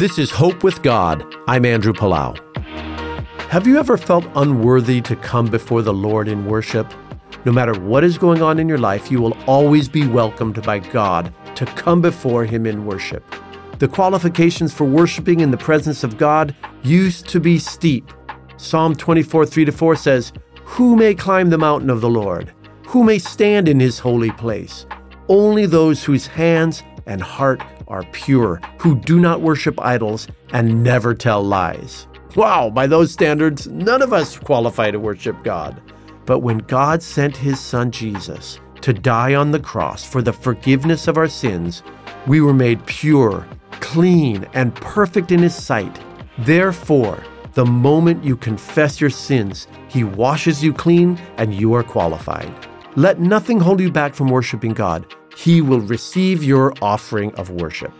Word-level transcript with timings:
This 0.00 0.18
is 0.18 0.30
Hope 0.30 0.64
with 0.64 0.80
God. 0.80 1.26
I'm 1.46 1.66
Andrew 1.66 1.92
Palau. 1.92 2.34
Have 3.50 3.66
you 3.66 3.78
ever 3.78 3.98
felt 3.98 4.24
unworthy 4.34 5.02
to 5.02 5.14
come 5.14 5.44
before 5.44 5.82
the 5.82 5.92
Lord 5.92 6.26
in 6.26 6.46
worship? 6.46 6.90
No 7.44 7.52
matter 7.52 7.78
what 7.78 8.02
is 8.02 8.16
going 8.16 8.40
on 8.40 8.58
in 8.58 8.66
your 8.66 8.78
life, 8.78 9.10
you 9.10 9.20
will 9.20 9.36
always 9.46 9.90
be 9.90 10.08
welcomed 10.08 10.62
by 10.62 10.78
God 10.78 11.34
to 11.54 11.66
come 11.66 12.00
before 12.00 12.46
Him 12.46 12.64
in 12.64 12.86
worship. 12.86 13.22
The 13.78 13.88
qualifications 13.88 14.72
for 14.72 14.86
worshiping 14.86 15.40
in 15.40 15.50
the 15.50 15.58
presence 15.58 16.02
of 16.02 16.16
God 16.16 16.56
used 16.82 17.28
to 17.28 17.38
be 17.38 17.58
steep. 17.58 18.10
Psalm 18.56 18.94
24, 18.94 19.44
3 19.44 19.66
to 19.66 19.72
4 19.72 19.96
says, 19.96 20.32
Who 20.64 20.96
may 20.96 21.14
climb 21.14 21.50
the 21.50 21.58
mountain 21.58 21.90
of 21.90 22.00
the 22.00 22.08
Lord? 22.08 22.54
Who 22.86 23.04
may 23.04 23.18
stand 23.18 23.68
in 23.68 23.78
his 23.78 23.98
holy 23.98 24.30
place? 24.30 24.86
Only 25.28 25.66
those 25.66 26.02
whose 26.02 26.26
hands 26.26 26.82
and 27.04 27.20
heart 27.20 27.60
are 27.90 28.04
pure, 28.12 28.60
who 28.78 28.94
do 28.94 29.20
not 29.20 29.42
worship 29.42 29.78
idols 29.80 30.28
and 30.52 30.82
never 30.82 31.14
tell 31.14 31.42
lies. 31.42 32.06
Wow, 32.36 32.70
by 32.70 32.86
those 32.86 33.12
standards, 33.12 33.66
none 33.66 34.00
of 34.00 34.12
us 34.12 34.38
qualify 34.38 34.90
to 34.90 35.00
worship 35.00 35.42
God. 35.42 35.82
But 36.26 36.38
when 36.38 36.58
God 36.58 37.02
sent 37.02 37.36
his 37.36 37.58
son 37.58 37.90
Jesus 37.90 38.60
to 38.82 38.92
die 38.92 39.34
on 39.34 39.50
the 39.50 39.60
cross 39.60 40.04
for 40.04 40.22
the 40.22 40.32
forgiveness 40.32 41.08
of 41.08 41.18
our 41.18 41.28
sins, 41.28 41.82
we 42.26 42.40
were 42.40 42.54
made 42.54 42.86
pure, 42.86 43.46
clean, 43.72 44.46
and 44.54 44.74
perfect 44.76 45.32
in 45.32 45.40
his 45.40 45.54
sight. 45.54 46.00
Therefore, 46.38 47.22
the 47.54 47.66
moment 47.66 48.22
you 48.22 48.36
confess 48.36 49.00
your 49.00 49.10
sins, 49.10 49.66
he 49.88 50.04
washes 50.04 50.62
you 50.62 50.72
clean 50.72 51.18
and 51.36 51.52
you 51.52 51.74
are 51.74 51.82
qualified. 51.82 52.54
Let 52.94 53.18
nothing 53.18 53.58
hold 53.58 53.80
you 53.80 53.90
back 53.90 54.14
from 54.14 54.28
worshiping 54.28 54.72
God. 54.72 55.12
He 55.36 55.60
will 55.60 55.80
receive 55.80 56.42
your 56.44 56.74
offering 56.82 57.34
of 57.34 57.50
worship. 57.50 57.92